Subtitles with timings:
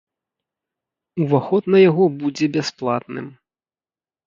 [1.25, 3.31] Уваход на яго будзе бясплатным.